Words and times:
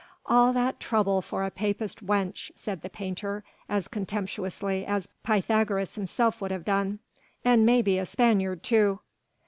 "All 0.25 0.51
that 0.53 0.79
trouble 0.79 1.21
for 1.21 1.43
a 1.43 1.51
Papist 1.51 2.03
wench," 2.03 2.49
said 2.55 2.81
the 2.81 2.89
painter 2.89 3.43
as 3.69 3.87
contemptuously 3.87 4.83
as 4.83 5.09
Pythagoras 5.23 5.93
himself 5.93 6.41
would 6.41 6.49
have 6.49 6.65
done, 6.65 6.97
"and 7.45 7.67
maybe 7.67 7.99
a 7.99 8.05
Spaniard 8.07 8.63
too." 8.63 8.97